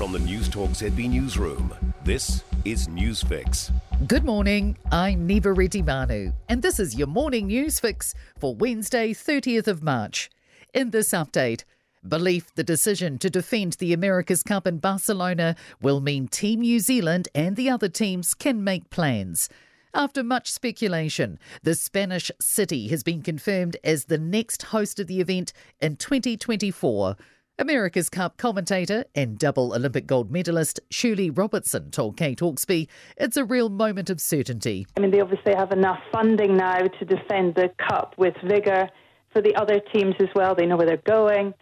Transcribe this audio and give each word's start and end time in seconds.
From 0.00 0.12
the 0.12 0.18
News 0.18 0.48
Newstalk 0.48 0.70
ZB 0.70 1.10
Newsroom, 1.10 1.74
this 2.04 2.42
is 2.64 2.88
Newsfix. 2.88 3.70
Good 4.06 4.24
morning, 4.24 4.78
I'm 4.90 5.28
Niva 5.28 5.54
Retimanu, 5.54 6.32
and 6.48 6.62
this 6.62 6.80
is 6.80 6.94
your 6.94 7.06
morning 7.06 7.48
news 7.48 7.78
fix 7.78 8.14
for 8.38 8.54
Wednesday, 8.54 9.12
30th 9.12 9.66
of 9.66 9.82
March. 9.82 10.30
In 10.72 10.88
this 10.88 11.10
update, 11.10 11.64
belief 12.08 12.50
the 12.54 12.64
decision 12.64 13.18
to 13.18 13.28
defend 13.28 13.74
the 13.74 13.92
America's 13.92 14.42
Cup 14.42 14.66
in 14.66 14.78
Barcelona 14.78 15.54
will 15.82 16.00
mean 16.00 16.28
Team 16.28 16.60
New 16.60 16.80
Zealand 16.80 17.28
and 17.34 17.54
the 17.54 17.68
other 17.68 17.90
teams 17.90 18.32
can 18.32 18.64
make 18.64 18.88
plans. 18.88 19.50
After 19.92 20.22
much 20.22 20.50
speculation, 20.50 21.38
the 21.62 21.74
Spanish 21.74 22.30
city 22.40 22.88
has 22.88 23.02
been 23.02 23.20
confirmed 23.20 23.76
as 23.84 24.06
the 24.06 24.16
next 24.16 24.62
host 24.62 24.98
of 24.98 25.08
the 25.08 25.20
event 25.20 25.52
in 25.78 25.96
2024. 25.96 27.16
America's 27.60 28.08
Cup 28.08 28.38
commentator 28.38 29.04
and 29.14 29.38
double 29.38 29.74
Olympic 29.74 30.06
gold 30.06 30.30
medalist 30.30 30.80
Shirley 30.90 31.28
Robertson 31.28 31.90
told 31.90 32.16
Kate 32.16 32.38
Hawkesby 32.38 32.88
it's 33.18 33.36
a 33.36 33.44
real 33.44 33.68
moment 33.68 34.08
of 34.08 34.18
certainty. 34.18 34.86
I 34.96 35.00
mean, 35.00 35.10
they 35.10 35.20
obviously 35.20 35.54
have 35.54 35.70
enough 35.70 35.98
funding 36.10 36.56
now 36.56 36.78
to 36.78 37.04
defend 37.04 37.56
the 37.56 37.70
Cup 37.86 38.14
with 38.16 38.32
vigour 38.42 38.88
for 39.30 39.42
the 39.42 39.54
other 39.56 39.78
teams 39.92 40.14
as 40.20 40.28
well. 40.34 40.54
They 40.54 40.64
know 40.64 40.78
where 40.78 40.86
they're 40.86 40.96
going. 40.96 41.52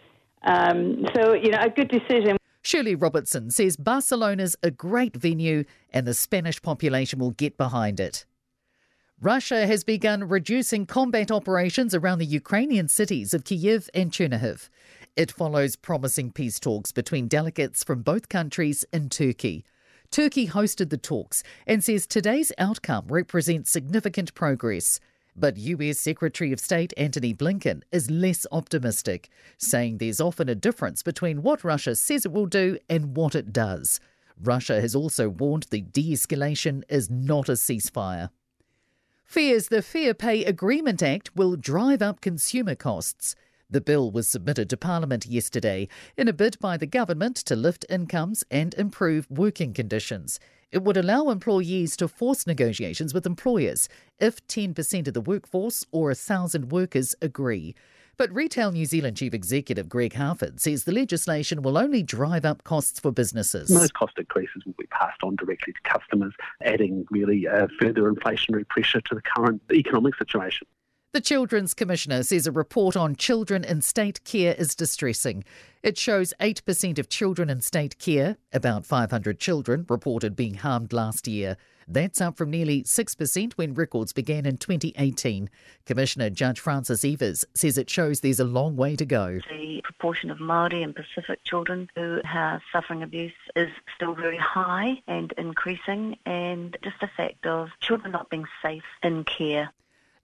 Um, 0.43 1.05
so, 1.13 1.33
you 1.33 1.51
know, 1.51 1.59
a 1.59 1.69
good 1.69 1.89
decision. 1.89 2.37
Shirley 2.61 2.95
Robertson 2.95 3.51
says 3.51 3.75
Barcelona's 3.75 4.55
a 4.63 4.71
great 4.71 5.17
venue 5.17 5.65
and 5.91 6.07
the 6.07 6.13
Spanish 6.13 6.61
population 6.61 7.19
will 7.19 7.31
get 7.31 7.57
behind 7.57 7.99
it. 7.99 8.25
Russia 9.21 9.67
has 9.67 9.83
begun 9.83 10.29
reducing 10.29 10.85
combat 10.85 11.29
operations 11.29 11.93
around 11.93 12.19
the 12.19 12.25
Ukrainian 12.25 12.87
cities 12.87 13.33
of 13.33 13.43
Kyiv 13.43 13.89
and 13.93 14.13
Chernihiv. 14.13 14.69
It 15.19 15.33
follows 15.33 15.75
promising 15.75 16.31
peace 16.31 16.61
talks 16.61 16.93
between 16.93 17.27
delegates 17.27 17.83
from 17.83 18.03
both 18.03 18.29
countries 18.29 18.85
in 18.93 19.09
Turkey. 19.09 19.65
Turkey 20.11 20.47
hosted 20.47 20.91
the 20.91 20.97
talks 20.97 21.43
and 21.67 21.83
says 21.83 22.07
today's 22.07 22.53
outcome 22.57 23.05
represents 23.09 23.69
significant 23.69 24.33
progress. 24.33 25.01
But 25.35 25.57
US 25.57 25.99
Secretary 25.99 26.53
of 26.53 26.61
State 26.61 26.93
Antony 26.95 27.33
Blinken 27.33 27.81
is 27.91 28.09
less 28.09 28.47
optimistic, 28.49 29.27
saying 29.57 29.97
there's 29.97 30.21
often 30.21 30.47
a 30.47 30.55
difference 30.55 31.03
between 31.03 31.41
what 31.41 31.65
Russia 31.65 31.97
says 31.97 32.25
it 32.25 32.31
will 32.31 32.45
do 32.45 32.77
and 32.89 33.17
what 33.17 33.35
it 33.35 33.51
does. 33.51 33.99
Russia 34.41 34.79
has 34.79 34.95
also 34.95 35.27
warned 35.27 35.65
the 35.69 35.81
de 35.81 36.13
escalation 36.13 36.83
is 36.87 37.09
not 37.09 37.49
a 37.49 37.57
ceasefire 37.57 38.29
fears 39.29 39.67
the 39.67 39.83
Fair 39.83 40.15
Pay 40.15 40.43
Agreement 40.43 41.03
Act 41.03 41.35
will 41.35 41.55
drive 41.55 42.01
up 42.01 42.19
consumer 42.19 42.73
costs. 42.73 43.35
The 43.71 43.81
bill 43.81 44.09
was 44.09 44.27
submitted 44.27 44.67
to 44.71 44.77
Parliament 44.77 45.27
yesterday 45.27 45.87
in 46.17 46.27
a 46.27 46.33
bid 46.33 46.57
by 46.59 46.75
the 46.75 46.87
government 46.87 47.35
to 47.37 47.55
lift 47.55 47.85
incomes 47.87 48.43
and 48.49 48.73
improve 48.73 49.29
working 49.29 49.73
conditions. 49.73 50.39
It 50.71 50.81
would 50.81 50.97
allow 50.97 51.29
employees 51.29 51.95
to 51.97 52.07
force 52.07 52.47
negotiations 52.47 53.13
with 53.13 53.27
employers 53.27 53.87
if 54.17 54.45
10% 54.47 55.07
of 55.07 55.13
the 55.13 55.21
workforce 55.21 55.85
or 55.91 56.07
1,000 56.07 56.71
workers 56.71 57.13
agree. 57.21 57.75
But 58.17 58.33
Retail 58.33 58.71
New 58.71 58.85
Zealand 58.85 59.17
Chief 59.17 59.35
Executive 59.35 59.87
Greg 59.87 60.13
Harford 60.13 60.59
says 60.59 60.85
the 60.85 60.91
legislation 60.91 61.61
will 61.61 61.77
only 61.77 62.01
drive 62.01 62.45
up 62.45 62.63
costs 62.63 62.99
for 62.99 63.11
businesses. 63.11 63.69
Most 63.69 63.93
cost 63.93 64.17
increases 64.17 64.65
will 64.65 64.75
be 64.79 64.87
passed 64.87 65.21
on 65.21 65.35
directly 65.35 65.73
to 65.73 65.79
customers, 65.83 66.33
adding 66.63 67.05
really 67.11 67.47
uh, 67.47 67.67
further 67.79 68.11
inflationary 68.11 68.67
pressure 68.67 68.99
to 68.99 69.15
the 69.15 69.21
current 69.21 69.61
economic 69.71 70.15
situation. 70.15 70.65
The 71.11 71.21
Children's 71.21 71.73
Commissioner 71.73 72.21
says 72.21 72.45
a 72.45 72.51
report 72.51 72.95
on 72.95 73.15
children 73.15 73.63
in 73.63 73.81
state 73.81 74.23
care 74.25 74.53
is 74.53 74.75
distressing. 74.75 75.43
It 75.81 75.97
shows 75.97 76.35
8% 76.39 76.99
of 76.99 77.09
children 77.09 77.49
in 77.49 77.61
state 77.61 77.97
care, 77.97 78.37
about 78.53 78.85
500 78.85 79.39
children, 79.39 79.87
reported 79.89 80.35
being 80.35 80.53
harmed 80.53 80.93
last 80.93 81.27
year. 81.27 81.57
That's 81.87 82.21
up 82.21 82.37
from 82.37 82.51
nearly 82.51 82.83
6% 82.83 83.53
when 83.53 83.73
records 83.73 84.13
began 84.13 84.45
in 84.45 84.57
2018. 84.57 85.49
Commissioner 85.87 86.29
Judge 86.29 86.59
Frances 86.59 87.01
Eivers 87.01 87.43
says 87.55 87.79
it 87.79 87.89
shows 87.89 88.19
there's 88.19 88.39
a 88.39 88.43
long 88.43 88.75
way 88.75 88.95
to 88.95 89.05
go. 89.05 89.39
The 89.49 89.81
proportion 89.83 90.29
of 90.29 90.37
Māori 90.37 90.83
and 90.83 90.95
Pacific 90.95 91.43
children 91.43 91.89
who 91.95 92.21
are 92.23 92.61
suffering 92.71 93.01
abuse 93.01 93.33
is 93.55 93.71
still 93.95 94.13
very 94.13 94.37
high 94.37 95.01
and 95.07 95.33
increasing, 95.39 96.19
and 96.27 96.77
just 96.83 96.99
the 97.01 97.09
fact 97.17 97.47
of 97.47 97.69
children 97.79 98.11
not 98.11 98.29
being 98.29 98.45
safe 98.61 98.83
in 99.01 99.23
care. 99.23 99.71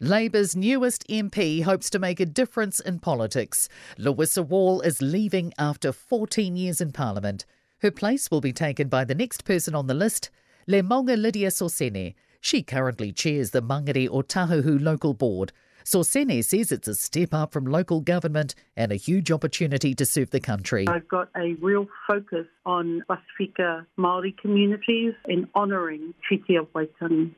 Labour's 0.02 0.58
newest 0.58 1.08
MP 1.08 1.64
hopes 1.64 1.90
to 1.90 2.00
make 2.00 2.20
a 2.20 2.26
difference 2.26 2.82
in 2.82 3.00
politics. 3.00 3.70
Louisa 3.98 4.44
Wall 4.44 4.82
is 4.82 5.02
leaving 5.02 5.54
after 5.58 5.94
14 5.94 6.58
years 6.58 6.82
in 6.82 6.92
Parliament. 6.92 7.46
Her 7.80 7.92
place 7.92 8.30
will 8.30 8.42
be 8.42 8.52
taken 8.52 8.90
by 8.90 9.06
the 9.06 9.16
next 9.16 9.46
person 9.46 9.74
on 9.74 9.88
the 9.88 9.94
list, 9.94 10.30
Lemauga 10.68 11.18
Lydia 11.18 11.48
Sosene. 11.48 12.14
She 12.42 12.62
currently 12.62 13.14
chairs 13.14 13.52
the 13.52 13.62
Mangere-Otahuhu 13.62 14.82
local 14.82 15.14
board. 15.14 15.54
Sorsene 15.86 16.44
says 16.44 16.74
it's 16.74 16.90
a 16.90 16.96
step 16.96 17.34
up 17.34 17.54
from 17.54 17.64
local 17.64 18.02
government 18.02 18.54
and 18.76 18.92
a 18.92 18.96
huge 18.96 19.32
opportunity 19.32 19.96
to 19.96 20.06
serve 20.06 20.32
the 20.32 20.42
country. 20.42 20.86
I've 20.90 21.08
got 21.08 21.30
a 21.38 21.54
real 21.62 21.88
focus 22.06 22.48
on 22.66 23.02
Pasifika 23.10 23.86
Māori 23.98 24.38
communities 24.38 25.14
in 25.30 25.48
honouring 25.56 26.14
Treaty 26.28 26.58
of 26.58 26.68
Waitangi. 26.74 27.34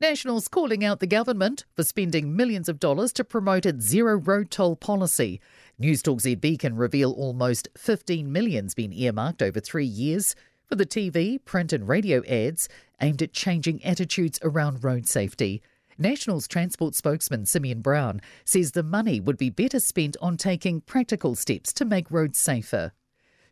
Nationals 0.00 0.48
calling 0.48 0.82
out 0.82 1.00
the 1.00 1.06
government 1.06 1.66
for 1.76 1.84
spending 1.84 2.34
millions 2.34 2.70
of 2.70 2.80
dollars 2.80 3.12
to 3.12 3.22
promote 3.22 3.66
its 3.66 3.84
zero 3.84 4.16
road 4.16 4.50
toll 4.50 4.74
policy. 4.74 5.42
Newstalk 5.78 6.22
ZB 6.22 6.58
can 6.58 6.74
reveal 6.74 7.12
almost 7.12 7.68
15 7.76 8.32
million's 8.32 8.72
been 8.72 8.94
earmarked 8.94 9.42
over 9.42 9.60
three 9.60 9.84
years 9.84 10.34
for 10.66 10.74
the 10.74 10.86
TV, 10.86 11.44
print 11.44 11.70
and 11.74 11.86
radio 11.86 12.24
ads 12.24 12.66
aimed 13.02 13.20
at 13.20 13.34
changing 13.34 13.84
attitudes 13.84 14.38
around 14.42 14.82
road 14.82 15.06
safety. 15.06 15.62
Nationals 15.98 16.48
Transport 16.48 16.94
spokesman 16.94 17.44
Simeon 17.44 17.82
Brown 17.82 18.22
says 18.46 18.72
the 18.72 18.82
money 18.82 19.20
would 19.20 19.36
be 19.36 19.50
better 19.50 19.80
spent 19.80 20.16
on 20.22 20.38
taking 20.38 20.80
practical 20.80 21.34
steps 21.34 21.74
to 21.74 21.84
make 21.84 22.10
roads 22.10 22.38
safer. 22.38 22.92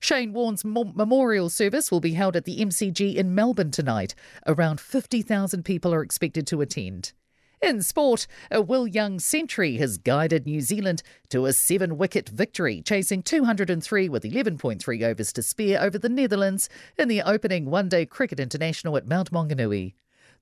Shane 0.00 0.32
Warne's 0.32 0.64
memorial 0.64 1.50
service 1.50 1.91
will 1.91 2.00
be 2.00 2.12
held 2.12 2.36
at 2.36 2.44
the 2.44 2.59
MCG 2.59 3.16
in 3.16 3.34
Melbourne 3.34 3.70
tonight. 3.70 4.14
Around 4.47 4.81
50,000 4.81 5.64
people 5.64 5.92
are 5.92 6.03
expected 6.03 6.47
to 6.47 6.60
attend. 6.60 7.12
In 7.60 7.82
sport, 7.82 8.28
a 8.53 8.62
Will 8.62 8.86
Young 8.86 9.19
century 9.19 9.78
has 9.78 9.98
guided 9.98 10.47
New 10.47 10.60
Zealand 10.60 11.03
to 11.31 11.47
a 11.47 11.53
seven 11.53 11.98
wicket 11.98 12.28
victory, 12.28 12.82
chasing 12.82 13.20
203 13.20 14.09
with 14.09 14.22
11.3 14.22 15.03
overs 15.03 15.32
to 15.32 15.42
spare 15.42 15.82
over 15.82 15.98
the 15.98 16.09
Netherlands 16.09 16.69
in 16.97 17.09
the 17.09 17.22
opening 17.22 17.66
one 17.66 17.88
day 17.88 18.06
cricket 18.06 18.38
international 18.38 18.97
at 18.97 19.09
Mount 19.09 19.32
Maunganui. 19.32 19.94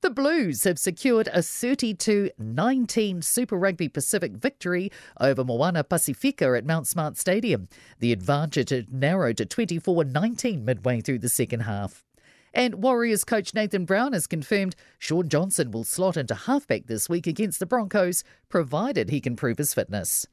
The 0.03 0.11
Blues 0.11 0.65
have 0.65 0.79
secured 0.79 1.29
a 1.33 1.43
32 1.43 2.31
19 2.39 3.23
Super 3.23 3.57
Rugby 3.57 3.89
Pacific 3.89 4.33
victory 4.33 4.93
over 5.19 5.43
Moana 5.43 5.83
Pacifica 5.85 6.55
at 6.57 6.67
Mount 6.67 6.87
Smart 6.87 7.17
Stadium. 7.17 7.69
The 7.99 8.13
advantage 8.13 8.71
had 8.71 8.93
narrowed 8.93 9.39
to 9.39 9.47
24 9.47 10.05
19 10.05 10.65
midway 10.65 11.01
through 11.01 11.21
the 11.21 11.31
second 11.31 11.61
half. 11.61 12.05
And 12.53 12.83
Warriors 12.83 13.25
coach 13.25 13.55
Nathan 13.55 13.85
Brown 13.85 14.13
has 14.13 14.27
confirmed 14.27 14.77
Shaun 14.99 15.29
Johnson 15.29 15.71
will 15.71 15.85
slot 15.85 16.17
into 16.17 16.35
halfback 16.35 16.87
this 16.87 17.09
week 17.09 17.27
against 17.27 17.59
the 17.59 17.67
Broncos, 17.67 18.23
provided 18.49 19.09
he 19.09 19.21
can 19.21 19.37
prove 19.37 19.59
his 19.59 19.75
fitness. 19.75 20.27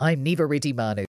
I'm 0.00 0.24
Niva 0.24 0.48
Retimanu. 0.48 1.06